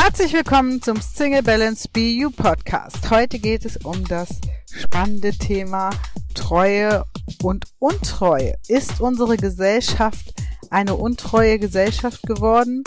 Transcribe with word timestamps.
Herzlich 0.00 0.32
willkommen 0.32 0.80
zum 0.80 1.00
Single 1.00 1.42
Balance 1.42 1.88
BU 1.92 2.30
Podcast. 2.30 3.10
Heute 3.10 3.40
geht 3.40 3.64
es 3.64 3.78
um 3.78 4.04
das 4.04 4.28
spannende 4.72 5.32
Thema 5.32 5.90
Treue 6.34 7.04
und 7.42 7.66
Untreue. 7.80 8.54
Ist 8.68 9.00
unsere 9.00 9.36
Gesellschaft 9.36 10.34
eine 10.70 10.94
untreue 10.94 11.58
Gesellschaft 11.58 12.22
geworden? 12.22 12.84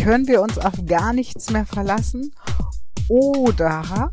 Können 0.00 0.28
wir 0.28 0.40
uns 0.40 0.56
auf 0.56 0.74
gar 0.86 1.12
nichts 1.12 1.50
mehr 1.50 1.66
verlassen? 1.66 2.32
Oder 3.08 4.12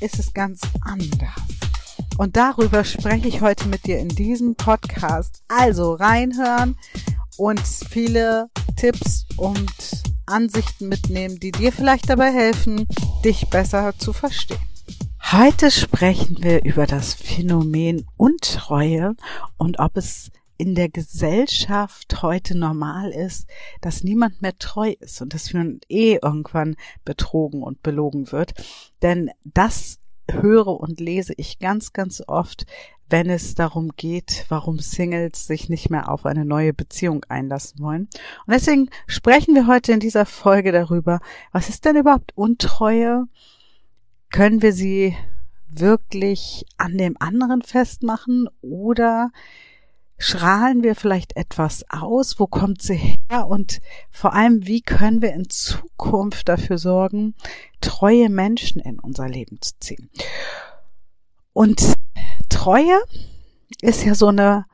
ist 0.00 0.18
es 0.18 0.34
ganz 0.34 0.60
anders? 0.82 1.30
Und 2.18 2.36
darüber 2.36 2.84
spreche 2.84 3.26
ich 3.26 3.40
heute 3.40 3.68
mit 3.68 3.86
dir 3.86 3.98
in 4.00 4.10
diesem 4.10 4.54
Podcast. 4.54 5.42
Also 5.48 5.94
reinhören 5.94 6.76
und 7.38 7.60
viele 7.60 8.50
Tipps 8.76 9.24
und 9.38 9.99
Ansichten 10.30 10.88
mitnehmen, 10.88 11.38
die 11.38 11.52
dir 11.52 11.72
vielleicht 11.72 12.08
dabei 12.08 12.32
helfen, 12.32 12.86
dich 13.24 13.48
besser 13.48 13.92
zu 13.98 14.12
verstehen. 14.12 14.60
Heute 15.32 15.70
sprechen 15.70 16.42
wir 16.42 16.64
über 16.64 16.86
das 16.86 17.14
Phänomen 17.14 18.06
Untreue 18.16 19.14
und 19.58 19.78
ob 19.78 19.96
es 19.96 20.30
in 20.56 20.74
der 20.74 20.88
Gesellschaft 20.90 22.20
heute 22.22 22.56
normal 22.56 23.12
ist, 23.12 23.48
dass 23.80 24.04
niemand 24.04 24.42
mehr 24.42 24.58
treu 24.58 24.94
ist 25.00 25.22
und 25.22 25.32
dass 25.32 25.54
man 25.54 25.80
eh 25.88 26.18
irgendwann 26.20 26.76
betrogen 27.04 27.62
und 27.62 27.82
belogen 27.82 28.30
wird. 28.30 28.52
Denn 29.00 29.30
das 29.44 30.00
höre 30.32 30.68
und 30.68 31.00
lese 31.00 31.34
ich 31.36 31.58
ganz, 31.58 31.92
ganz 31.92 32.22
oft, 32.26 32.66
wenn 33.08 33.28
es 33.28 33.54
darum 33.54 33.90
geht, 33.96 34.46
warum 34.48 34.78
Singles 34.78 35.46
sich 35.46 35.68
nicht 35.68 35.90
mehr 35.90 36.10
auf 36.10 36.26
eine 36.26 36.44
neue 36.44 36.72
Beziehung 36.72 37.24
einlassen 37.28 37.80
wollen. 37.80 38.08
Und 38.46 38.54
deswegen 38.54 38.88
sprechen 39.06 39.54
wir 39.54 39.66
heute 39.66 39.92
in 39.92 40.00
dieser 40.00 40.26
Folge 40.26 40.72
darüber, 40.72 41.20
was 41.52 41.68
ist 41.68 41.84
denn 41.84 41.96
überhaupt 41.96 42.32
Untreue? 42.36 43.26
Können 44.30 44.62
wir 44.62 44.72
sie 44.72 45.16
wirklich 45.68 46.64
an 46.78 46.98
dem 46.98 47.16
anderen 47.18 47.62
festmachen 47.62 48.48
oder 48.60 49.30
strahlen 50.20 50.82
wir 50.82 50.94
vielleicht 50.94 51.34
etwas 51.36 51.84
aus? 51.88 52.38
Wo 52.38 52.46
kommt 52.46 52.82
sie 52.82 53.16
her? 53.30 53.48
Und 53.48 53.80
vor 54.10 54.34
allem, 54.34 54.66
wie 54.66 54.82
können 54.82 55.22
wir 55.22 55.32
in 55.32 55.48
Zukunft 55.48 56.48
dafür 56.48 56.76
sorgen, 56.78 57.34
treue 57.80 58.28
Menschen 58.28 58.80
in 58.82 59.00
unser 59.00 59.28
Leben 59.28 59.60
zu 59.60 59.72
ziehen? 59.80 60.10
Und 61.54 61.94
Treue 62.50 62.98
ist 63.80 64.04
ja 64.04 64.14
so 64.14 64.28
eine 64.28 64.66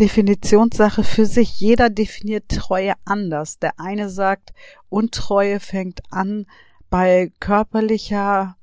Definitionssache 0.00 1.04
für 1.04 1.26
sich. 1.26 1.60
Jeder 1.60 1.90
definiert 1.90 2.48
Treue 2.48 2.94
anders. 3.04 3.58
Der 3.58 3.78
eine 3.78 4.08
sagt, 4.08 4.54
Untreue 4.88 5.60
fängt 5.60 6.00
an 6.10 6.46
bei 6.88 7.30
körperlicher, 7.38 8.56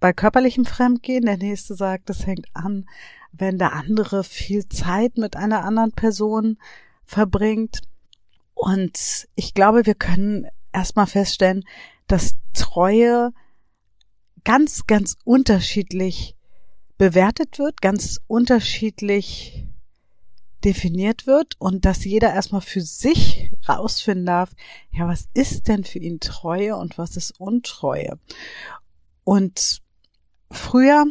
bei 0.00 0.14
körperlichem 0.14 0.64
Fremdgehen. 0.64 1.26
Der 1.26 1.36
nächste 1.36 1.74
sagt, 1.74 2.08
es 2.08 2.26
hängt 2.26 2.46
an, 2.54 2.86
wenn 3.36 3.58
der 3.58 3.72
andere 3.72 4.24
viel 4.24 4.68
Zeit 4.68 5.16
mit 5.16 5.36
einer 5.36 5.64
anderen 5.64 5.92
Person 5.92 6.58
verbringt. 7.04 7.80
Und 8.54 9.28
ich 9.34 9.54
glaube, 9.54 9.86
wir 9.86 9.94
können 9.94 10.46
erstmal 10.72 11.06
feststellen, 11.06 11.64
dass 12.06 12.36
Treue 12.52 13.32
ganz, 14.44 14.86
ganz 14.86 15.16
unterschiedlich 15.24 16.36
bewertet 16.96 17.58
wird, 17.58 17.80
ganz 17.80 18.20
unterschiedlich 18.26 19.66
definiert 20.64 21.26
wird 21.26 21.56
und 21.58 21.84
dass 21.84 22.04
jeder 22.04 22.32
erstmal 22.32 22.60
für 22.62 22.80
sich 22.80 23.50
rausfinden 23.68 24.26
darf, 24.26 24.50
ja, 24.90 25.06
was 25.06 25.28
ist 25.34 25.68
denn 25.68 25.84
für 25.84 25.98
ihn 25.98 26.20
Treue 26.20 26.76
und 26.76 26.96
was 26.96 27.16
ist 27.16 27.38
Untreue? 27.38 28.18
Und 29.24 29.82
früher 30.50 31.04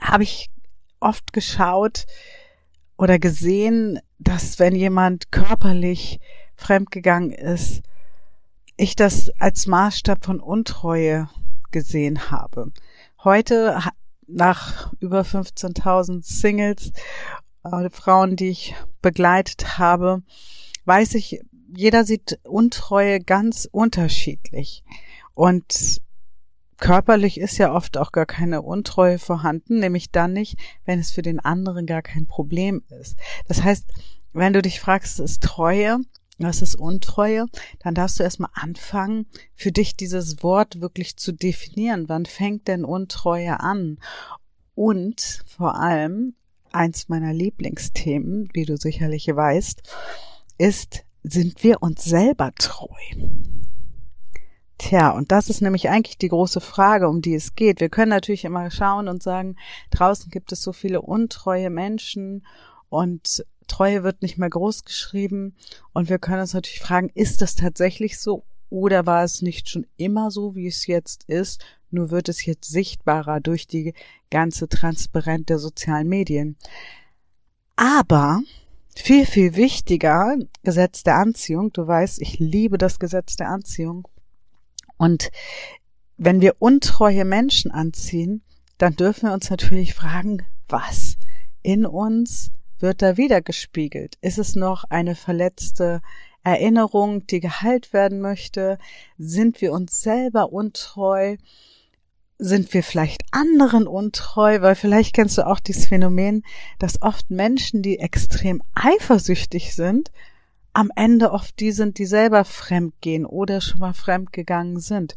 habe 0.00 0.22
ich 0.22 0.50
oft 1.00 1.32
geschaut 1.32 2.06
oder 2.96 3.18
gesehen, 3.18 4.00
dass 4.18 4.58
wenn 4.58 4.74
jemand 4.74 5.30
körperlich 5.30 6.20
fremdgegangen 6.56 7.30
ist, 7.30 7.82
ich 8.76 8.96
das 8.96 9.30
als 9.38 9.66
Maßstab 9.66 10.24
von 10.24 10.40
Untreue 10.40 11.28
gesehen 11.70 12.30
habe. 12.30 12.72
Heute 13.22 13.78
nach 14.26 14.92
über 15.00 15.22
15.000 15.22 16.24
Singles, 16.24 16.92
äh, 17.64 17.90
Frauen, 17.90 18.36
die 18.36 18.50
ich 18.50 18.74
begleitet 19.02 19.78
habe, 19.78 20.22
weiß 20.84 21.14
ich, 21.14 21.40
jeder 21.74 22.04
sieht 22.04 22.38
Untreue 22.44 23.20
ganz 23.20 23.68
unterschiedlich. 23.70 24.84
Und 25.34 26.00
körperlich 26.78 27.38
ist 27.38 27.58
ja 27.58 27.74
oft 27.74 27.98
auch 27.98 28.12
gar 28.12 28.26
keine 28.26 28.62
Untreue 28.62 29.18
vorhanden, 29.18 29.80
nämlich 29.80 30.10
dann 30.10 30.32
nicht, 30.32 30.58
wenn 30.84 30.98
es 30.98 31.10
für 31.10 31.22
den 31.22 31.40
anderen 31.40 31.86
gar 31.86 32.02
kein 32.02 32.26
Problem 32.26 32.82
ist. 33.00 33.16
Das 33.46 33.62
heißt, 33.62 33.92
wenn 34.32 34.52
du 34.52 34.62
dich 34.62 34.80
fragst, 34.80 35.20
ist 35.20 35.42
Treue, 35.42 35.98
was 36.38 36.62
ist 36.62 36.76
Untreue, 36.76 37.46
dann 37.80 37.94
darfst 37.94 38.18
du 38.18 38.22
erstmal 38.22 38.50
anfangen, 38.54 39.26
für 39.54 39.72
dich 39.72 39.96
dieses 39.96 40.42
Wort 40.42 40.80
wirklich 40.80 41.16
zu 41.16 41.32
definieren. 41.32 42.08
Wann 42.08 42.26
fängt 42.26 42.68
denn 42.68 42.84
Untreue 42.84 43.58
an? 43.60 43.98
Und 44.74 45.42
vor 45.46 45.80
allem, 45.80 46.34
eins 46.70 47.08
meiner 47.08 47.32
Lieblingsthemen, 47.32 48.48
wie 48.52 48.64
du 48.64 48.76
sicherlich 48.76 49.26
weißt, 49.26 49.82
ist, 50.58 51.04
sind 51.24 51.64
wir 51.64 51.82
uns 51.82 52.04
selber 52.04 52.52
treu? 52.56 52.94
Tja, 54.78 55.10
und 55.10 55.32
das 55.32 55.50
ist 55.50 55.60
nämlich 55.60 55.88
eigentlich 55.88 56.18
die 56.18 56.28
große 56.28 56.60
Frage, 56.60 57.08
um 57.08 57.20
die 57.20 57.34
es 57.34 57.56
geht. 57.56 57.80
Wir 57.80 57.88
können 57.88 58.10
natürlich 58.10 58.44
immer 58.44 58.70
schauen 58.70 59.08
und 59.08 59.22
sagen, 59.22 59.56
draußen 59.90 60.30
gibt 60.30 60.52
es 60.52 60.62
so 60.62 60.72
viele 60.72 61.02
untreue 61.02 61.68
Menschen 61.68 62.46
und 62.88 63.44
Treue 63.66 64.02
wird 64.02 64.22
nicht 64.22 64.38
mehr 64.38 64.48
groß 64.48 64.84
geschrieben. 64.84 65.54
Und 65.92 66.08
wir 66.08 66.18
können 66.18 66.40
uns 66.40 66.54
natürlich 66.54 66.80
fragen, 66.80 67.10
ist 67.14 67.42
das 67.42 67.54
tatsächlich 67.54 68.18
so 68.18 68.44
oder 68.70 69.06
war 69.06 69.24
es 69.24 69.40
nicht 69.42 69.68
schon 69.68 69.86
immer 69.96 70.30
so, 70.30 70.54
wie 70.54 70.66
es 70.66 70.86
jetzt 70.86 71.24
ist? 71.24 71.62
Nur 71.90 72.10
wird 72.10 72.28
es 72.28 72.44
jetzt 72.44 72.70
sichtbarer 72.70 73.40
durch 73.40 73.66
die 73.66 73.94
ganze 74.30 74.68
Transparenz 74.68 75.46
der 75.46 75.58
sozialen 75.58 76.08
Medien. 76.08 76.56
Aber 77.76 78.40
viel, 78.94 79.24
viel 79.24 79.56
wichtiger, 79.56 80.36
Gesetz 80.64 81.02
der 81.02 81.16
Anziehung. 81.16 81.72
Du 81.72 81.86
weißt, 81.86 82.20
ich 82.20 82.38
liebe 82.38 82.76
das 82.76 82.98
Gesetz 82.98 83.36
der 83.36 83.48
Anziehung. 83.48 84.06
Und 84.98 85.30
wenn 86.16 86.40
wir 86.40 86.56
untreue 86.58 87.24
Menschen 87.24 87.70
anziehen, 87.70 88.42
dann 88.76 88.94
dürfen 88.94 89.28
wir 89.28 89.32
uns 89.32 89.50
natürlich 89.50 89.94
fragen, 89.94 90.44
was 90.68 91.16
in 91.62 91.86
uns 91.86 92.50
wird 92.80 93.02
da 93.02 93.16
wieder 93.16 93.40
gespiegelt? 93.40 94.16
Ist 94.20 94.38
es 94.38 94.54
noch 94.54 94.84
eine 94.84 95.14
verletzte 95.14 96.00
Erinnerung, 96.44 97.26
die 97.26 97.40
geheilt 97.40 97.92
werden 97.92 98.20
möchte? 98.20 98.78
Sind 99.18 99.60
wir 99.60 99.72
uns 99.72 100.00
selber 100.00 100.52
untreu? 100.52 101.36
Sind 102.38 102.72
wir 102.72 102.82
vielleicht 102.82 103.22
anderen 103.32 103.88
untreu? 103.88 104.60
Weil 104.60 104.76
vielleicht 104.76 105.14
kennst 105.14 105.38
du 105.38 105.46
auch 105.46 105.60
dieses 105.60 105.86
Phänomen, 105.86 106.44
dass 106.78 107.02
oft 107.02 107.30
Menschen, 107.30 107.82
die 107.82 107.98
extrem 107.98 108.62
eifersüchtig 108.74 109.74
sind, 109.74 110.10
am 110.78 110.92
Ende 110.94 111.32
oft 111.32 111.58
die 111.58 111.72
sind, 111.72 111.98
die 111.98 112.06
selber 112.06 112.44
fremd 112.44 112.94
gehen 113.00 113.26
oder 113.26 113.60
schon 113.60 113.80
mal 113.80 113.94
fremd 113.94 114.32
gegangen 114.32 114.78
sind 114.78 115.16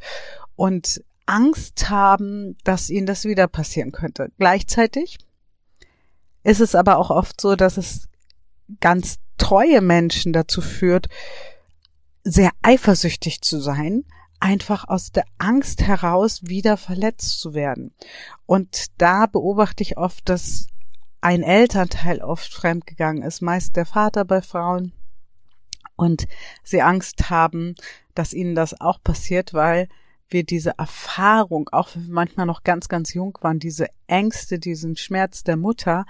und 0.55 1.03
Angst 1.27 1.87
haben, 1.91 2.57
dass 2.63 2.89
ihnen 2.89 3.05
das 3.05 3.25
wieder 3.25 3.47
passieren 3.47 3.91
könnte. 3.91 4.31
Gleichzeitig 4.39 5.19
ist 6.41 6.61
es 6.61 6.73
aber 6.73 6.97
auch 6.97 7.11
oft 7.11 7.39
so, 7.39 7.55
dass 7.55 7.77
es 7.77 8.09
ganz 8.79 9.19
treue 9.37 9.81
Menschen 9.81 10.33
dazu 10.33 10.61
führt, 10.61 11.09
sehr 12.23 12.49
eifersüchtig 12.63 13.41
zu 13.41 13.59
sein, 13.61 14.03
einfach 14.39 14.87
aus 14.87 15.11
der 15.11 15.25
Angst 15.37 15.83
heraus 15.83 16.41
wieder 16.41 16.75
verletzt 16.75 17.39
zu 17.39 17.53
werden. 17.53 17.93
Und 18.47 18.87
da 18.97 19.27
beobachte 19.27 19.83
ich 19.83 19.95
oft, 19.95 20.27
dass 20.27 20.65
ein 21.21 21.43
Elternteil 21.43 22.19
oft 22.19 22.51
fremdgegangen 22.51 23.21
ist, 23.21 23.43
meist 23.43 23.75
der 23.75 23.85
Vater 23.85 24.25
bei 24.25 24.41
Frauen, 24.41 24.93
und 26.01 26.27
sie 26.63 26.81
Angst 26.81 27.29
haben, 27.29 27.75
dass 28.15 28.33
ihnen 28.33 28.55
das 28.55 28.81
auch 28.81 29.01
passiert, 29.03 29.53
weil 29.53 29.87
wir 30.29 30.43
diese 30.43 30.77
Erfahrung, 30.79 31.69
auch 31.71 31.93
wenn 31.93 32.07
wir 32.07 32.13
manchmal 32.13 32.47
noch 32.47 32.63
ganz, 32.63 32.89
ganz 32.89 33.13
jung 33.13 33.37
waren, 33.41 33.59
diese 33.59 33.87
Ängste, 34.07 34.57
diesen 34.57 34.95
Schmerz 34.95 35.43
der 35.43 35.57
Mutter 35.57 36.05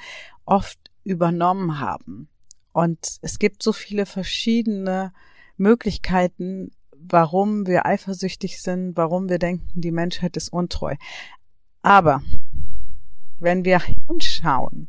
oft 0.45 0.79
übernommen 1.03 1.79
haben. 1.79 2.29
Und 2.71 3.17
es 3.21 3.37
gibt 3.37 3.63
so 3.63 3.73
viele 3.73 4.05
verschiedene 4.05 5.11
Möglichkeiten, 5.57 6.71
warum 6.91 7.67
wir 7.67 7.85
eifersüchtig 7.85 8.61
sind, 8.61 8.95
warum 8.95 9.27
wir 9.27 9.39
denken, 9.39 9.69
die 9.73 9.91
Menschheit 9.91 10.37
ist 10.37 10.53
untreu. 10.53 10.95
Aber 11.81 12.23
wenn 13.39 13.65
wir 13.65 13.81
hinschauen 14.07 14.87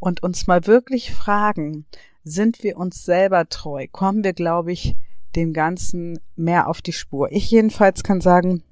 und 0.00 0.22
uns 0.24 0.48
mal 0.48 0.66
wirklich 0.66 1.14
fragen, 1.14 1.86
sind 2.24 2.62
wir 2.62 2.76
uns 2.76 3.04
selber 3.04 3.48
treu, 3.48 3.86
kommen 3.90 4.24
wir, 4.24 4.32
glaube 4.32 4.72
ich, 4.72 4.96
dem 5.34 5.52
Ganzen 5.52 6.18
mehr 6.36 6.68
auf 6.68 6.82
die 6.82 6.92
Spur. 6.92 7.32
Ich 7.32 7.50
jedenfalls 7.50 8.02
kann 8.02 8.20
sagen, 8.20 8.62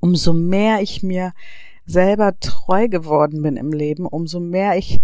umso 0.00 0.32
mehr 0.32 0.80
ich 0.80 1.02
mir 1.02 1.32
selber 1.84 2.38
treu 2.40 2.88
geworden 2.88 3.42
bin 3.42 3.56
im 3.56 3.72
Leben, 3.72 4.06
umso 4.06 4.40
mehr 4.40 4.76
ich 4.76 5.00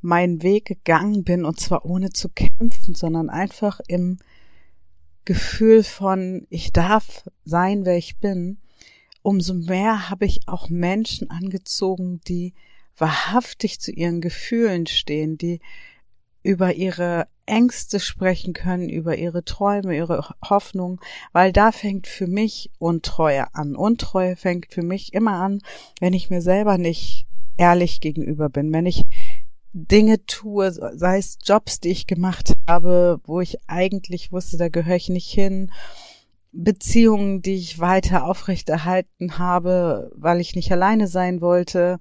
meinen 0.00 0.42
Weg 0.42 0.66
gegangen 0.66 1.24
bin 1.24 1.44
und 1.44 1.60
zwar 1.60 1.84
ohne 1.84 2.10
zu 2.10 2.28
kämpfen, 2.28 2.94
sondern 2.94 3.28
einfach 3.28 3.80
im 3.86 4.18
Gefühl 5.24 5.84
von 5.84 6.46
ich 6.48 6.72
darf 6.72 7.28
sein, 7.44 7.84
wer 7.84 7.96
ich 7.96 8.18
bin, 8.18 8.58
umso 9.22 9.54
mehr 9.54 10.08
habe 10.08 10.24
ich 10.24 10.40
auch 10.46 10.70
Menschen 10.70 11.30
angezogen, 11.30 12.20
die 12.26 12.54
wahrhaftig 12.96 13.80
zu 13.80 13.92
ihren 13.92 14.20
Gefühlen 14.20 14.86
stehen, 14.86 15.36
die 15.36 15.60
über 16.42 16.74
ihre 16.74 17.26
Ängste 17.46 18.00
sprechen 18.00 18.52
können, 18.52 18.88
über 18.88 19.16
ihre 19.16 19.44
Träume, 19.44 19.96
ihre 19.96 20.34
Hoffnung, 20.48 21.00
weil 21.32 21.52
da 21.52 21.72
fängt 21.72 22.06
für 22.06 22.26
mich 22.26 22.70
Untreue 22.78 23.54
an. 23.54 23.74
Untreue 23.74 24.36
fängt 24.36 24.72
für 24.72 24.82
mich 24.82 25.12
immer 25.12 25.32
an, 25.32 25.60
wenn 26.00 26.12
ich 26.12 26.30
mir 26.30 26.40
selber 26.40 26.78
nicht 26.78 27.26
ehrlich 27.56 28.00
gegenüber 28.00 28.48
bin, 28.48 28.72
wenn 28.72 28.86
ich 28.86 29.04
Dinge 29.72 30.24
tue, 30.26 30.72
sei 30.72 31.18
es 31.18 31.38
Jobs, 31.44 31.78
die 31.80 31.90
ich 31.90 32.06
gemacht 32.06 32.54
habe, 32.66 33.20
wo 33.24 33.40
ich 33.40 33.58
eigentlich 33.68 34.32
wusste, 34.32 34.56
da 34.56 34.68
gehöre 34.68 34.96
ich 34.96 35.08
nicht 35.08 35.30
hin, 35.30 35.70
Beziehungen, 36.52 37.42
die 37.42 37.54
ich 37.54 37.78
weiter 37.78 38.24
aufrechterhalten 38.24 39.38
habe, 39.38 40.10
weil 40.16 40.40
ich 40.40 40.56
nicht 40.56 40.72
alleine 40.72 41.06
sein 41.06 41.40
wollte, 41.40 42.00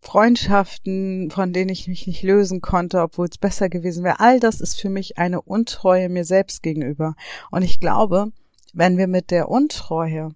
Freundschaften, 0.00 1.30
von 1.30 1.52
denen 1.52 1.70
ich 1.70 1.88
mich 1.88 2.06
nicht 2.06 2.22
lösen 2.22 2.60
konnte, 2.60 3.02
obwohl 3.02 3.26
es 3.26 3.38
besser 3.38 3.68
gewesen 3.68 4.04
wäre. 4.04 4.20
All 4.20 4.40
das 4.40 4.60
ist 4.60 4.80
für 4.80 4.90
mich 4.90 5.18
eine 5.18 5.42
Untreue 5.42 6.08
mir 6.08 6.24
selbst 6.24 6.62
gegenüber. 6.62 7.14
Und 7.50 7.62
ich 7.62 7.80
glaube, 7.80 8.32
wenn 8.72 8.96
wir 8.96 9.08
mit 9.08 9.30
der 9.30 9.48
Untreue 9.48 10.30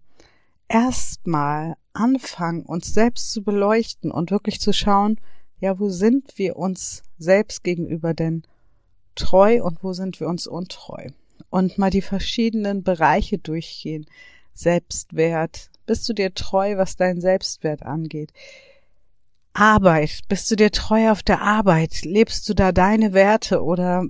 erstmal 0.69 1.76
anfangen, 1.93 2.62
uns 2.62 2.93
selbst 2.93 3.31
zu 3.31 3.43
beleuchten 3.43 4.11
und 4.11 4.31
wirklich 4.31 4.61
zu 4.61 4.73
schauen, 4.73 5.20
ja, 5.61 5.79
wo 5.79 5.91
sind 5.91 6.38
wir 6.38 6.56
uns 6.56 7.03
selbst 7.19 7.62
gegenüber 7.62 8.14
denn 8.14 8.43
treu 9.14 9.62
und 9.62 9.85
wo 9.85 9.93
sind 9.93 10.19
wir 10.19 10.26
uns 10.26 10.47
untreu? 10.47 11.09
Und 11.50 11.79
mal 11.79 11.91
die 11.91 12.03
verschiedenen 12.03 12.82
Bereiche 12.82 13.38
durchgehen. 13.38 14.06
Selbstwert. 14.55 15.70
Bist 15.87 16.09
du 16.09 16.14
dir 16.14 16.35
treu, 16.35 16.76
was 16.76 16.97
deinen 16.97 17.20
Selbstwert 17.20 17.82
angeht? 17.82 18.32
Arbeit. 19.54 20.20
Bist 20.28 20.50
du 20.50 20.56
dir 20.56 20.70
treu 20.70 21.10
auf 21.10 21.22
der 21.22 21.43
Arbeit? 21.43 22.02
Lebst 22.04 22.49
du 22.49 22.54
da 22.54 22.72
deine 22.72 23.12
Werte 23.12 23.62
oder 23.62 24.04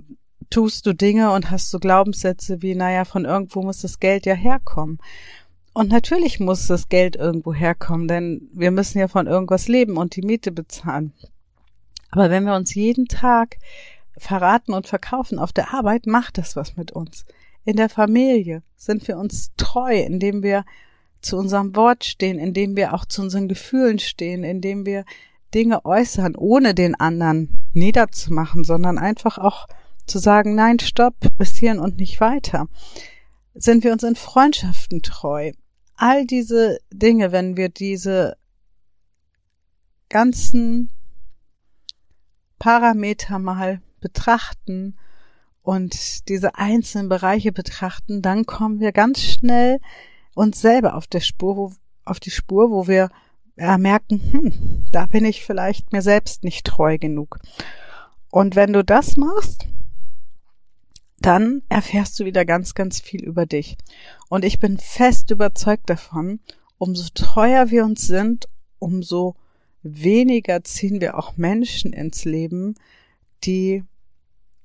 tust 0.49 0.85
du 0.85 0.93
Dinge 0.93 1.31
und 1.31 1.51
hast 1.51 1.69
so 1.69 1.79
Glaubenssätze 1.79 2.61
wie, 2.61 2.75
naja, 2.75 3.05
von 3.05 3.25
irgendwo 3.25 3.61
muss 3.61 3.81
das 3.81 3.99
Geld 3.99 4.25
ja 4.25 4.35
herkommen. 4.35 4.99
Und 5.73 5.89
natürlich 5.89 6.39
muss 6.39 6.67
das 6.67 6.87
Geld 6.87 7.15
irgendwo 7.15 7.53
herkommen, 7.53 8.07
denn 8.07 8.47
wir 8.53 8.71
müssen 8.71 8.99
ja 8.99 9.07
von 9.07 9.25
irgendwas 9.25 9.67
leben 9.67 9.97
und 9.97 10.15
die 10.15 10.21
Miete 10.21 10.51
bezahlen. 10.51 11.13
Aber 12.11 12.29
wenn 12.29 12.45
wir 12.45 12.55
uns 12.55 12.75
jeden 12.75 13.07
Tag 13.07 13.57
verraten 14.15 14.73
und 14.73 14.85
verkaufen 14.85 15.39
auf 15.39 15.51
der 15.51 15.73
Arbeit, 15.73 16.05
macht 16.05 16.37
das 16.37 16.55
was 16.55 16.77
mit 16.77 16.91
uns. 16.91 17.25
In 17.65 17.75
der 17.75 17.89
Familie 17.89 18.61
sind 18.75 19.07
wir 19.07 19.17
uns 19.17 19.51
treu, 19.57 19.99
indem 19.99 20.43
wir 20.43 20.63
zu 21.21 21.37
unserem 21.37 21.75
Wort 21.75 22.03
stehen, 22.03 22.37
indem 22.37 22.75
wir 22.75 22.93
auch 22.93 23.05
zu 23.05 23.23
unseren 23.23 23.47
Gefühlen 23.47 23.97
stehen, 23.97 24.43
indem 24.43 24.85
wir 24.85 25.05
Dinge 25.53 25.85
äußern, 25.85 26.35
ohne 26.35 26.73
den 26.73 26.95
anderen 26.95 27.67
niederzumachen, 27.73 28.63
sondern 28.63 28.97
einfach 28.97 29.37
auch 29.37 29.67
zu 30.05 30.19
sagen, 30.19 30.55
nein, 30.55 30.79
stopp, 30.79 31.15
bis 31.37 31.55
hierhin 31.55 31.79
und 31.79 31.97
nicht 31.97 32.19
weiter. 32.19 32.67
Sind 33.53 33.83
wir 33.83 33.93
uns 33.93 34.03
in 34.03 34.15
Freundschaften 34.15 35.01
treu? 35.01 35.51
All 35.95 36.25
diese 36.25 36.79
Dinge, 36.91 37.31
wenn 37.31 37.55
wir 37.55 37.69
diese 37.69 38.35
ganzen 40.09 40.89
Parameter 42.59 43.39
mal 43.39 43.81
betrachten 43.99 44.97
und 45.61 46.27
diese 46.29 46.55
einzelnen 46.55 47.09
Bereiche 47.09 47.51
betrachten, 47.51 48.21
dann 48.21 48.45
kommen 48.45 48.79
wir 48.79 48.91
ganz 48.91 49.21
schnell 49.21 49.79
uns 50.35 50.61
selber 50.61 50.95
auf 50.95 51.07
der 51.07 51.21
Spur, 51.21 51.57
wo, 51.57 51.73
auf 52.05 52.19
die 52.19 52.31
Spur, 52.31 52.71
wo 52.71 52.87
wir 52.87 53.09
ja, 53.55 53.77
merken, 53.77 54.21
hm, 54.31 54.85
da 54.91 55.05
bin 55.05 55.25
ich 55.25 55.43
vielleicht 55.43 55.91
mir 55.91 56.01
selbst 56.01 56.43
nicht 56.43 56.65
treu 56.65 56.97
genug. 56.97 57.39
Und 58.29 58.55
wenn 58.55 58.73
du 58.73 58.83
das 58.83 59.15
machst, 59.15 59.67
dann 61.19 61.61
erfährst 61.69 62.19
du 62.19 62.25
wieder 62.25 62.45
ganz, 62.45 62.73
ganz 62.73 62.99
viel 62.99 63.23
über 63.23 63.45
dich. 63.45 63.77
Und 64.27 64.43
ich 64.43 64.59
bin 64.59 64.77
fest 64.77 65.31
überzeugt 65.31 65.89
davon, 65.89 66.39
umso 66.77 67.09
treuer 67.13 67.69
wir 67.69 67.85
uns 67.85 68.07
sind, 68.07 68.49
umso 68.79 69.35
weniger 69.83 70.63
ziehen 70.63 70.99
wir 70.99 71.17
auch 71.17 71.37
Menschen 71.37 71.93
ins 71.93 72.25
Leben, 72.25 72.75
die 73.43 73.83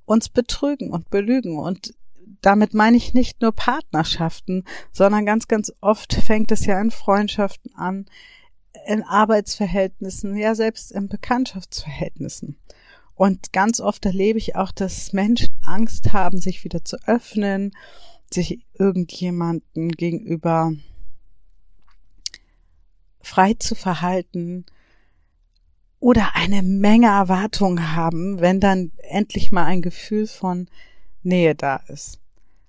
uns 0.04 0.28
betrügen 0.28 0.90
und 0.90 1.10
belügen. 1.10 1.58
Und 1.58 1.94
damit 2.40 2.74
meine 2.74 2.96
ich 2.96 3.14
nicht 3.14 3.40
nur 3.40 3.52
Partnerschaften, 3.52 4.64
sondern 4.92 5.26
ganz, 5.26 5.46
ganz 5.46 5.72
oft 5.80 6.14
fängt 6.14 6.50
es 6.50 6.66
ja 6.66 6.80
in 6.80 6.90
Freundschaften 6.90 7.74
an, 7.74 8.06
in 8.86 9.02
Arbeitsverhältnissen, 9.02 10.36
ja 10.36 10.54
selbst 10.54 10.92
in 10.92 11.08
Bekanntschaftsverhältnissen. 11.08 12.56
Und 13.14 13.52
ganz 13.52 13.80
oft 13.80 14.06
erlebe 14.06 14.38
ich 14.38 14.54
auch, 14.54 14.70
dass 14.70 15.12
Menschen 15.12 15.54
Angst 15.66 16.12
haben, 16.12 16.40
sich 16.40 16.62
wieder 16.62 16.84
zu 16.84 16.96
öffnen, 17.06 17.72
sich 18.32 18.64
irgendjemanden 18.78 19.90
gegenüber 19.90 20.72
frei 23.20 23.54
zu 23.54 23.74
verhalten 23.74 24.64
oder 26.00 26.36
eine 26.36 26.62
Menge 26.62 27.08
Erwartungen 27.08 27.94
haben, 27.94 28.40
wenn 28.40 28.60
dann 28.60 28.92
endlich 28.98 29.50
mal 29.50 29.64
ein 29.64 29.82
Gefühl 29.82 30.26
von 30.26 30.68
Nähe 31.22 31.54
da 31.54 31.76
ist. 31.88 32.20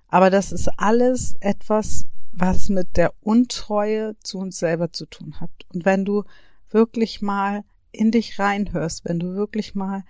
Aber 0.08 0.30
das 0.30 0.50
ist 0.50 0.68
alles 0.76 1.36
etwas, 1.40 2.06
was 2.32 2.68
mit 2.68 2.96
der 2.96 3.12
Untreue 3.20 4.16
zu 4.20 4.38
uns 4.38 4.58
selber 4.58 4.92
zu 4.92 5.06
tun 5.06 5.40
hat. 5.40 5.50
Und 5.72 5.84
wenn 5.84 6.04
du 6.04 6.24
wirklich 6.70 7.20
mal 7.22 7.64
in 7.92 8.10
dich 8.10 8.38
reinhörst, 8.38 9.04
wenn 9.04 9.18
du 9.18 9.34
wirklich 9.34 9.74
mal 9.74 10.04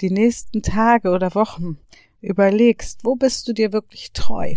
die 0.00 0.10
nächsten 0.10 0.62
Tage 0.62 1.10
oder 1.10 1.34
Wochen 1.34 1.78
überlegst, 2.20 3.04
wo 3.04 3.16
bist 3.16 3.48
du 3.48 3.52
dir 3.52 3.72
wirklich 3.72 4.12
treu? 4.12 4.54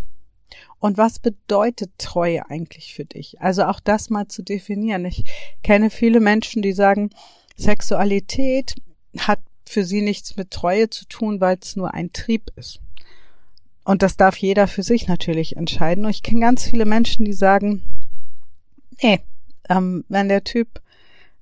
Und 0.80 0.98
was 0.98 1.20
bedeutet 1.20 1.92
Treue 1.98 2.50
eigentlich 2.50 2.94
für 2.94 3.06
dich? 3.06 3.42
Also 3.42 3.64
auch 3.64 3.80
das 3.80 4.10
mal 4.10 4.28
zu 4.28 4.44
definieren. 4.44 5.06
Ich 5.06 5.24
kenne 5.64 5.90
viele 5.90 6.20
Menschen, 6.20 6.62
die 6.62 6.74
sagen, 6.74 7.10
Sexualität 7.56 8.76
hat 9.18 9.40
für 9.66 9.86
sie 9.86 10.02
nichts 10.02 10.36
mit 10.36 10.52
Treue 10.52 10.90
zu 10.90 11.06
tun, 11.06 11.40
weil 11.40 11.58
es 11.62 11.76
nur 11.76 11.94
ein 11.94 12.12
Trieb 12.12 12.52
ist. 12.56 12.82
Und 13.84 14.02
das 14.02 14.16
darf 14.16 14.38
jeder 14.38 14.68
für 14.68 14.84
sich 14.84 15.08
natürlich 15.08 15.58
entscheiden. 15.58 16.06
Und 16.06 16.12
ich 16.12 16.24
kenne 16.24 16.40
ganz 16.40 16.64
viele 16.64 16.86
Menschen, 16.86 17.26
die 17.26 17.34
sagen, 17.34 17.82
nee, 19.02 19.20
ähm, 19.70 20.06
wenn 20.08 20.30
der 20.30 20.44
Typ 20.44 20.82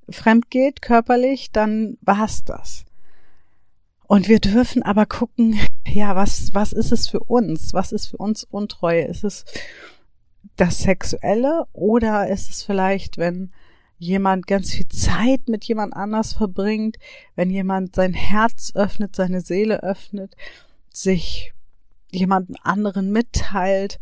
fremd 0.09 0.49
geht, 0.49 0.81
körperlich, 0.81 1.51
dann 1.51 1.97
war's 2.01 2.43
das. 2.43 2.85
Und 4.07 4.27
wir 4.27 4.39
dürfen 4.39 4.83
aber 4.83 5.05
gucken, 5.05 5.57
ja, 5.87 6.15
was, 6.15 6.53
was 6.53 6.73
ist 6.73 6.91
es 6.91 7.07
für 7.07 7.21
uns? 7.21 7.73
Was 7.73 7.91
ist 7.91 8.07
für 8.07 8.17
uns 8.17 8.43
Untreue? 8.43 9.03
Ist 9.03 9.23
es 9.23 9.45
das 10.55 10.79
Sexuelle 10.79 11.67
oder 11.73 12.27
ist 12.27 12.49
es 12.49 12.63
vielleicht, 12.63 13.17
wenn 13.17 13.51
jemand 13.97 14.47
ganz 14.47 14.73
viel 14.73 14.87
Zeit 14.87 15.47
mit 15.47 15.63
jemand 15.65 15.95
anders 15.95 16.33
verbringt, 16.33 16.97
wenn 17.35 17.51
jemand 17.51 17.95
sein 17.95 18.13
Herz 18.13 18.71
öffnet, 18.73 19.15
seine 19.15 19.41
Seele 19.41 19.83
öffnet, 19.83 20.35
sich 20.89 21.53
jemanden 22.11 22.55
anderen 22.61 23.11
mitteilt 23.11 23.99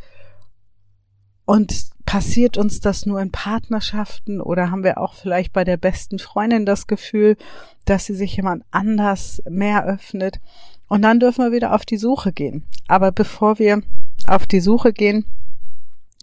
und 1.45 1.89
passiert 2.05 2.57
uns 2.57 2.79
das 2.79 3.05
nur 3.05 3.21
in 3.21 3.31
Partnerschaften 3.31 4.41
oder 4.41 4.71
haben 4.71 4.83
wir 4.83 4.97
auch 4.97 5.13
vielleicht 5.13 5.53
bei 5.53 5.63
der 5.63 5.77
besten 5.77 6.19
Freundin 6.19 6.65
das 6.65 6.87
Gefühl, 6.87 7.37
dass 7.85 8.05
sie 8.05 8.15
sich 8.15 8.35
jemand 8.35 8.63
anders 8.71 9.41
mehr 9.47 9.85
öffnet 9.85 10.39
und 10.87 11.03
dann 11.03 11.19
dürfen 11.19 11.45
wir 11.45 11.51
wieder 11.51 11.73
auf 11.73 11.85
die 11.85 11.97
Suche 11.97 12.33
gehen. 12.33 12.65
Aber 12.87 13.11
bevor 13.11 13.59
wir 13.59 13.83
auf 14.27 14.47
die 14.47 14.59
Suche 14.59 14.91
gehen, 14.91 15.25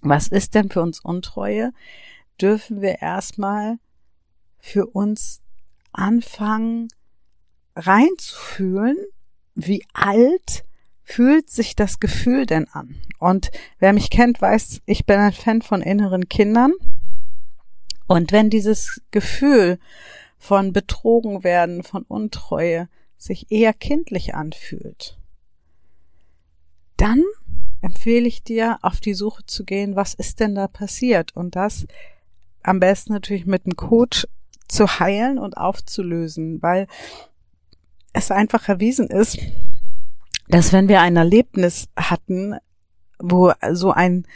was 0.02 0.28
ist 0.28 0.54
denn 0.54 0.70
für 0.70 0.82
uns 0.82 1.00
Untreue? 1.00 1.72
dürfen 2.40 2.80
wir 2.82 3.00
erstmal 3.00 3.78
für 4.58 4.86
uns 4.86 5.40
anfangen 5.92 6.88
reinzufühlen, 7.74 8.96
wie 9.54 9.84
alt 9.92 10.64
fühlt 11.06 11.48
sich 11.48 11.76
das 11.76 12.00
Gefühl 12.00 12.46
denn 12.46 12.68
an? 12.68 12.96
Und 13.18 13.50
wer 13.78 13.92
mich 13.92 14.10
kennt, 14.10 14.42
weiß, 14.42 14.82
ich 14.86 15.06
bin 15.06 15.18
ein 15.18 15.32
Fan 15.32 15.62
von 15.62 15.80
inneren 15.80 16.28
Kindern. 16.28 16.72
Und 18.08 18.32
wenn 18.32 18.50
dieses 18.50 19.00
Gefühl 19.12 19.78
von 20.36 20.72
betrogen 20.72 21.44
werden, 21.44 21.84
von 21.84 22.02
Untreue 22.02 22.88
sich 23.16 23.50
eher 23.50 23.72
kindlich 23.72 24.34
anfühlt, 24.34 25.16
dann 26.96 27.22
empfehle 27.82 28.26
ich 28.26 28.42
dir, 28.42 28.78
auf 28.82 29.00
die 29.00 29.14
Suche 29.14 29.46
zu 29.46 29.64
gehen, 29.64 29.94
was 29.94 30.12
ist 30.12 30.40
denn 30.40 30.56
da 30.56 30.66
passiert? 30.66 31.34
Und 31.36 31.54
das 31.54 31.86
am 32.64 32.80
besten 32.80 33.12
natürlich 33.12 33.46
mit 33.46 33.64
einem 33.64 33.76
Coach 33.76 34.26
zu 34.66 34.98
heilen 34.98 35.38
und 35.38 35.56
aufzulösen, 35.56 36.60
weil 36.62 36.88
es 38.12 38.32
einfach 38.32 38.68
erwiesen 38.68 39.06
ist, 39.06 39.38
dass 40.48 40.72
wenn 40.72 40.88
wir 40.88 41.00
ein 41.00 41.16
Erlebnis 41.16 41.88
hatten, 41.96 42.56
wo 43.18 43.52
so 43.72 43.90
ein 43.90 44.26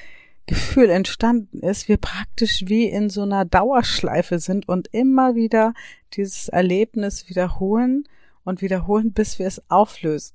Gefühl 0.46 0.90
entstanden 0.90 1.60
ist, 1.60 1.88
wir 1.88 1.96
praktisch 1.96 2.64
wie 2.66 2.86
in 2.86 3.08
so 3.08 3.22
einer 3.22 3.44
Dauerschleife 3.44 4.38
sind 4.40 4.68
und 4.68 4.88
immer 4.92 5.34
wieder 5.34 5.74
dieses 6.14 6.48
Erlebnis 6.48 7.28
wiederholen 7.28 8.04
und 8.42 8.62
wiederholen, 8.62 9.12
bis 9.12 9.38
wir 9.38 9.46
es 9.46 9.62
auflösen. 9.70 10.34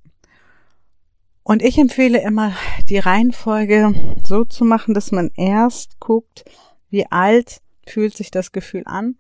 Und 1.44 1.62
ich 1.62 1.78
empfehle 1.78 2.22
immer, 2.22 2.54
die 2.88 2.98
Reihenfolge 2.98 3.94
so 4.24 4.46
zu 4.46 4.64
machen, 4.64 4.94
dass 4.94 5.12
man 5.12 5.32
erst 5.36 6.00
guckt, 6.00 6.46
wie 6.90 7.06
alt 7.12 7.62
fühlt 7.86 8.16
sich 8.16 8.32
das 8.32 8.52
Gefühl 8.52 8.84
an, 8.86 9.18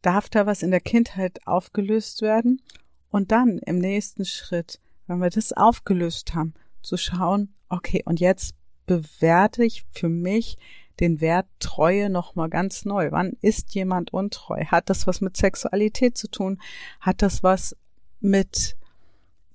darf 0.00 0.28
da 0.28 0.46
was 0.46 0.62
in 0.62 0.70
der 0.70 0.80
Kindheit 0.80 1.46
aufgelöst 1.46 2.22
werden 2.22 2.62
und 3.10 3.32
dann 3.32 3.58
im 3.58 3.78
nächsten 3.78 4.24
Schritt, 4.24 4.80
wenn 5.10 5.20
wir 5.20 5.30
das 5.30 5.52
aufgelöst 5.52 6.34
haben, 6.34 6.54
zu 6.82 6.96
schauen, 6.96 7.52
okay, 7.68 8.02
und 8.06 8.20
jetzt 8.20 8.54
bewerte 8.86 9.64
ich 9.64 9.84
für 9.90 10.08
mich 10.08 10.56
den 11.00 11.20
Wert 11.20 11.46
Treue 11.58 12.10
nochmal 12.10 12.48
ganz 12.48 12.84
neu. 12.84 13.10
Wann 13.10 13.32
ist 13.40 13.74
jemand 13.74 14.12
untreu? 14.12 14.64
Hat 14.66 14.88
das 14.88 15.06
was 15.06 15.20
mit 15.20 15.36
Sexualität 15.36 16.16
zu 16.16 16.30
tun? 16.30 16.60
Hat 17.00 17.22
das 17.22 17.42
was 17.42 17.76
mit 18.20 18.76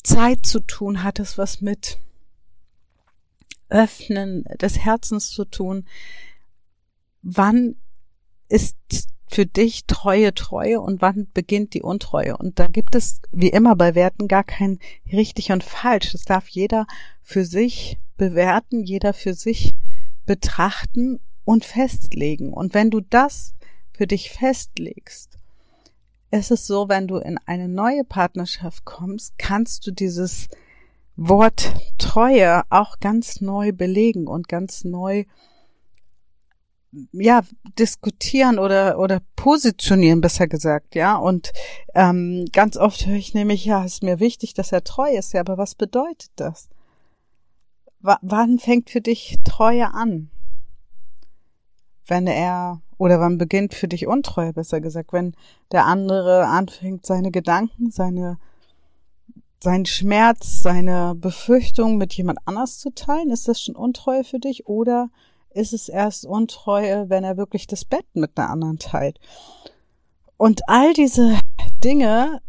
Zeit 0.03 0.45
zu 0.45 0.59
tun? 0.59 1.03
Hat 1.03 1.19
das 1.19 1.38
was 1.38 1.62
mit 1.62 2.00
Öffnen 3.69 4.43
des 4.59 4.79
Herzens 4.79 5.29
zu 5.29 5.45
tun? 5.45 5.85
Wann 7.21 7.75
ist 8.50 8.75
für 9.27 9.46
dich 9.46 9.86
Treue 9.86 10.34
Treue 10.34 10.79
und 10.79 11.01
wann 11.01 11.27
beginnt 11.34 11.74
die 11.74 11.82
Untreue? 11.82 12.38
Und 12.38 12.60
da 12.60 12.67
gibt 12.67 12.96
es, 12.96 13.22
wie 13.32 13.50
immer 13.50 13.75
bei 13.75 13.96
Werten, 13.96 14.27
gar 14.27 14.44
kein 14.44 14.79
richtig 15.12 15.51
und 15.51 15.63
falsch. 15.63 16.12
Das 16.12 16.24
darf 16.24 16.48
jeder 16.48 16.86
für 17.22 17.46
sich 17.46 17.98
bewerten, 18.17 18.84
jeder 18.84 19.13
für 19.13 19.34
sich 19.34 19.74
betrachten 20.25 21.20
und 21.44 21.65
festlegen. 21.65 22.53
Und 22.53 22.74
wenn 22.74 22.91
du 22.91 23.01
das 23.01 23.53
für 23.94 24.08
dich 24.08 24.32
festlegst, 24.32 25.38
ist 26.32 26.51
es 26.51 26.67
so, 26.67 26.89
wenn 26.89 27.08
du 27.08 27.17
in 27.17 27.38
eine 27.46 27.70
neue 27.70 28.03
Partnerschaft 28.03 28.86
kommst, 28.86 29.38
kannst 29.38 29.88
du 29.88 29.91
dieses 29.91 30.50
Wort 31.15 31.74
Treue 31.98 32.63
auch 32.70 33.00
ganz 33.00 33.39
neu 33.39 33.72
belegen 33.72 34.27
und 34.27 34.50
ganz 34.50 34.84
neu 34.84 35.24
ja 37.11 37.41
diskutieren 37.77 38.59
oder 38.59 38.99
oder 38.99 39.21
positionieren 39.35 40.21
besser 40.21 40.47
gesagt 40.47 40.95
ja. 40.95 41.15
Und 41.15 41.51
ähm, 41.93 42.45
ganz 42.51 42.77
oft 42.77 43.05
höre 43.05 43.15
ich 43.15 43.33
nämlich 43.33 43.65
ja 43.65 43.83
ist 43.83 44.03
mir 44.03 44.19
wichtig 44.19 44.53
dass 44.53 44.71
er 44.71 44.83
treu 44.83 45.09
ist. 45.11 45.33
Ja 45.33 45.41
aber 45.41 45.57
was 45.57 45.75
bedeutet 45.75 46.31
das? 46.35 46.69
W 48.01 48.13
wann 48.21 48.59
fängt 48.59 48.89
für 48.89 49.01
dich 49.01 49.37
Treue 49.43 49.93
an? 49.93 50.29
Wenn 52.07 52.27
er 52.27 52.81
oder 52.97 53.19
wann 53.19 53.37
beginnt 53.37 53.73
für 53.73 53.87
dich 53.87 54.07
Untreue 54.07 54.53
besser 54.53 54.79
gesagt? 54.79 55.11
Wenn 55.11 55.35
der 55.71 55.85
andere 55.85 56.45
anfängt 56.45 57.05
seine 57.05 57.31
Gedanken 57.31 57.91
seine 57.91 58.37
seinen 59.61 59.85
Schmerz 59.85 60.61
seine 60.61 61.15
Befürchtung 61.15 61.97
mit 61.97 62.13
jemand 62.13 62.39
anders 62.45 62.77
zu 62.79 62.93
teilen 62.93 63.31
ist 63.31 63.47
das 63.47 63.61
schon 63.61 63.75
Untreue 63.75 64.23
für 64.23 64.39
dich? 64.39 64.67
Oder 64.67 65.09
ist 65.55 65.74
es 65.74 65.89
erst 65.89 66.25
Untreue, 66.25 67.09
wenn 67.09 67.24
er 67.24 67.38
wirklich 67.38 67.67
das 67.67 67.85
Bett 67.85 68.05
mit 68.13 68.38
einer 68.38 68.50
anderen 68.50 68.79
teilt. 68.79 69.19
Und 70.38 70.67
all 70.67 70.93
diese 70.93 71.39
Dinge, 71.83 72.41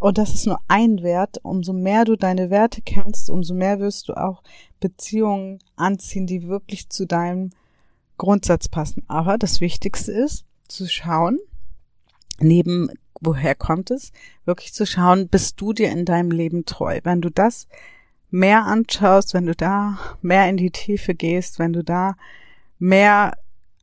und 0.00 0.18
das 0.18 0.34
ist 0.34 0.46
nur 0.46 0.58
ein 0.68 1.02
Wert, 1.02 1.38
umso 1.42 1.72
mehr 1.72 2.04
du 2.04 2.16
deine 2.16 2.50
Werte 2.50 2.82
kennst, 2.82 3.30
umso 3.30 3.54
mehr 3.54 3.78
wirst 3.78 4.08
du 4.08 4.14
auch 4.14 4.42
Beziehungen 4.80 5.60
anziehen, 5.76 6.26
die 6.26 6.48
wirklich 6.48 6.88
zu 6.88 7.06
deinem 7.06 7.50
Grundsatz 8.16 8.68
passen. 8.68 9.04
Aber 9.06 9.38
das 9.38 9.60
Wichtigste 9.60 10.12
ist, 10.12 10.44
zu 10.66 10.86
schauen, 10.88 11.38
neben 12.40 12.90
woher 13.20 13.54
kommt 13.54 13.90
es, 13.90 14.12
wirklich 14.44 14.72
zu 14.74 14.86
schauen, 14.86 15.28
bist 15.28 15.60
du 15.60 15.72
dir 15.72 15.90
in 15.90 16.04
deinem 16.04 16.30
Leben 16.30 16.64
treu. 16.64 17.00
Wenn 17.02 17.20
du 17.20 17.30
das 17.30 17.66
mehr 18.30 18.64
anschaust, 18.64 19.34
wenn 19.34 19.46
du 19.46 19.54
da 19.54 19.98
mehr 20.22 20.48
in 20.48 20.56
die 20.56 20.70
Tiefe 20.70 21.14
gehst, 21.14 21.58
wenn 21.58 21.72
du 21.72 21.82
da 21.82 22.16
mehr 22.78 23.36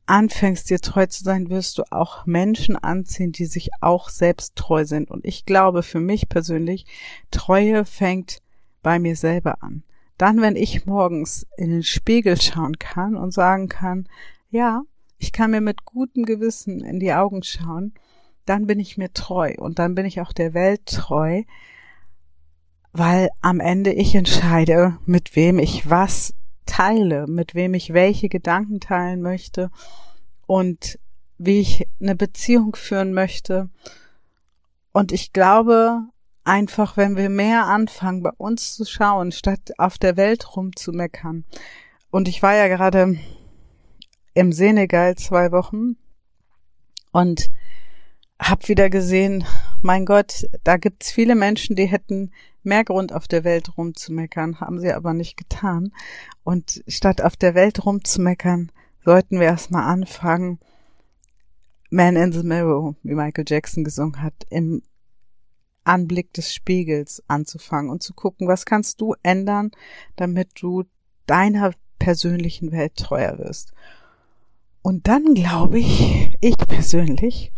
anfängst, 0.06 0.70
dir 0.70 0.78
treu 0.78 1.06
zu 1.06 1.24
sein, 1.24 1.50
wirst 1.50 1.78
du 1.78 1.82
auch 1.90 2.26
Menschen 2.26 2.76
anziehen, 2.76 3.32
die 3.32 3.46
sich 3.46 3.70
auch 3.80 4.08
selbst 4.08 4.56
treu 4.56 4.84
sind. 4.84 5.10
Und 5.10 5.24
ich 5.24 5.44
glaube 5.44 5.82
für 5.82 6.00
mich 6.00 6.28
persönlich, 6.28 6.86
Treue 7.30 7.84
fängt 7.84 8.40
bei 8.82 8.98
mir 8.98 9.16
selber 9.16 9.62
an. 9.62 9.82
Dann, 10.16 10.40
wenn 10.40 10.56
ich 10.56 10.86
morgens 10.86 11.46
in 11.56 11.70
den 11.70 11.82
Spiegel 11.82 12.40
schauen 12.40 12.78
kann 12.78 13.16
und 13.16 13.34
sagen 13.34 13.68
kann, 13.68 14.08
ja, 14.50 14.82
ich 15.18 15.32
kann 15.32 15.50
mir 15.50 15.60
mit 15.60 15.84
gutem 15.84 16.24
Gewissen 16.24 16.84
in 16.84 17.00
die 17.00 17.12
Augen 17.12 17.42
schauen, 17.42 17.92
dann 18.44 18.66
bin 18.66 18.78
ich 18.78 18.96
mir 18.96 19.12
treu 19.12 19.54
und 19.58 19.78
dann 19.78 19.94
bin 19.94 20.06
ich 20.06 20.20
auch 20.20 20.32
der 20.32 20.54
Welt 20.54 20.86
treu, 20.86 21.42
weil 22.92 23.28
am 23.42 23.60
Ende 23.60 23.92
ich 23.92 24.14
entscheide, 24.14 24.98
mit 25.04 25.36
wem 25.36 25.58
ich 25.58 25.90
was 25.90 26.32
teile, 26.66 27.26
mit 27.26 27.54
wem 27.54 27.74
ich 27.74 27.92
welche 27.92 28.28
Gedanken 28.28 28.80
teilen 28.80 29.22
möchte 29.22 29.70
und 30.46 30.98
wie 31.38 31.60
ich 31.60 31.88
eine 32.00 32.14
Beziehung 32.14 32.76
führen 32.76 33.12
möchte. 33.12 33.68
Und 34.92 35.12
ich 35.12 35.32
glaube, 35.32 36.00
einfach, 36.44 36.96
wenn 36.96 37.16
wir 37.16 37.28
mehr 37.28 37.66
anfangen, 37.66 38.22
bei 38.22 38.30
uns 38.36 38.74
zu 38.74 38.84
schauen, 38.84 39.32
statt 39.32 39.72
auf 39.78 39.98
der 39.98 40.16
Welt 40.16 40.56
rumzumeckern. 40.56 41.44
Und 42.10 42.28
ich 42.28 42.42
war 42.42 42.54
ja 42.54 42.68
gerade 42.68 43.18
im 44.34 44.52
Senegal 44.52 45.16
zwei 45.16 45.50
Wochen 45.52 45.96
und 47.12 47.48
hab 48.38 48.68
wieder 48.68 48.90
gesehen, 48.90 49.44
mein 49.82 50.04
Gott, 50.04 50.46
da 50.62 50.76
gibt's 50.76 51.10
viele 51.10 51.34
Menschen, 51.34 51.74
die 51.74 51.86
hätten 51.86 52.32
mehr 52.66 52.84
Grund 52.84 53.12
auf 53.12 53.28
der 53.28 53.44
Welt 53.44 53.76
rumzumeckern, 53.78 54.60
haben 54.60 54.80
sie 54.80 54.92
aber 54.92 55.14
nicht 55.14 55.36
getan. 55.36 55.92
Und 56.44 56.82
statt 56.88 57.22
auf 57.22 57.36
der 57.36 57.54
Welt 57.54 57.84
rumzumeckern, 57.86 58.70
sollten 59.04 59.38
wir 59.38 59.46
erstmal 59.46 59.84
anfangen, 59.84 60.58
Man 61.90 62.16
in 62.16 62.32
the 62.32 62.42
Mirror, 62.42 62.96
wie 63.04 63.14
Michael 63.14 63.44
Jackson 63.46 63.84
gesungen 63.84 64.20
hat, 64.20 64.34
im 64.50 64.82
Anblick 65.84 66.32
des 66.32 66.52
Spiegels 66.52 67.22
anzufangen 67.28 67.90
und 67.90 68.02
zu 68.02 68.12
gucken, 68.12 68.48
was 68.48 68.66
kannst 68.66 69.00
du 69.00 69.14
ändern, 69.22 69.70
damit 70.16 70.50
du 70.60 70.82
deiner 71.26 71.72
persönlichen 72.00 72.72
Welt 72.72 72.96
treuer 72.96 73.38
wirst. 73.38 73.72
Und 74.82 75.06
dann 75.06 75.34
glaube 75.34 75.78
ich, 75.78 76.36
ich 76.40 76.56
persönlich, 76.58 77.52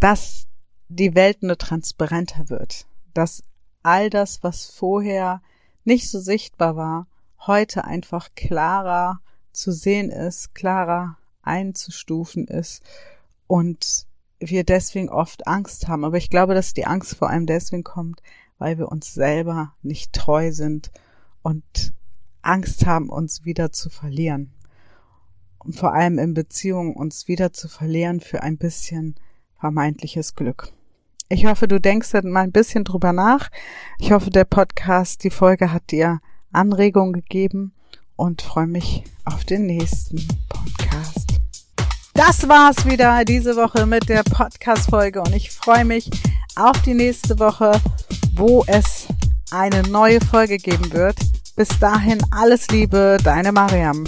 dass 0.00 0.46
die 0.88 1.14
Welt 1.14 1.42
nur 1.42 1.58
transparenter 1.58 2.48
wird, 2.50 2.86
dass 3.14 3.42
all 3.84 4.10
das, 4.10 4.42
was 4.42 4.66
vorher 4.66 5.42
nicht 5.84 6.10
so 6.10 6.18
sichtbar 6.18 6.76
war, 6.76 7.06
heute 7.46 7.84
einfach 7.84 8.30
klarer 8.34 9.20
zu 9.52 9.70
sehen 9.72 10.10
ist, 10.10 10.54
klarer 10.54 11.18
einzustufen 11.42 12.46
ist 12.48 12.82
und 13.46 14.06
wir 14.40 14.64
deswegen 14.64 15.10
oft 15.10 15.46
Angst 15.46 15.88
haben. 15.88 16.04
Aber 16.04 16.16
ich 16.16 16.30
glaube, 16.30 16.54
dass 16.54 16.74
die 16.74 16.86
Angst 16.86 17.16
vor 17.16 17.30
allem 17.30 17.46
deswegen 17.46 17.84
kommt, 17.84 18.20
weil 18.58 18.78
wir 18.78 18.90
uns 18.90 19.14
selber 19.14 19.74
nicht 19.82 20.12
treu 20.12 20.52
sind 20.52 20.90
und 21.42 21.92
Angst 22.42 22.86
haben, 22.86 23.08
uns 23.08 23.44
wieder 23.44 23.72
zu 23.72 23.90
verlieren. 23.90 24.52
Und 25.58 25.76
vor 25.76 25.94
allem 25.94 26.18
in 26.18 26.34
Beziehungen 26.34 26.94
uns 26.94 27.26
wieder 27.26 27.52
zu 27.52 27.68
verlieren 27.68 28.20
für 28.20 28.42
ein 28.42 28.58
bisschen 28.58 29.14
vermeintliches 29.58 30.34
Glück. 30.34 30.73
Ich 31.34 31.46
hoffe, 31.46 31.66
du 31.66 31.80
denkst 31.80 32.12
dann 32.12 32.30
mal 32.30 32.42
ein 32.42 32.52
bisschen 32.52 32.84
drüber 32.84 33.12
nach. 33.12 33.50
Ich 33.98 34.12
hoffe, 34.12 34.30
der 34.30 34.44
Podcast, 34.44 35.24
die 35.24 35.30
Folge 35.30 35.72
hat 35.72 35.90
dir 35.90 36.20
Anregungen 36.52 37.12
gegeben 37.12 37.72
und 38.14 38.40
freue 38.40 38.68
mich 38.68 39.02
auf 39.24 39.44
den 39.44 39.66
nächsten 39.66 40.28
Podcast. 40.48 41.40
Das 42.14 42.48
war's 42.48 42.86
wieder 42.86 43.24
diese 43.24 43.56
Woche 43.56 43.84
mit 43.84 44.08
der 44.08 44.22
Podcast-Folge 44.22 45.22
und 45.22 45.34
ich 45.34 45.50
freue 45.50 45.84
mich 45.84 46.08
auf 46.54 46.80
die 46.82 46.94
nächste 46.94 47.36
Woche, 47.40 47.80
wo 48.36 48.62
es 48.68 49.08
eine 49.50 49.82
neue 49.88 50.20
Folge 50.20 50.58
geben 50.58 50.92
wird. 50.92 51.16
Bis 51.56 51.68
dahin 51.80 52.18
alles 52.30 52.68
Liebe, 52.68 53.18
deine 53.24 53.50
Mariam. 53.50 54.04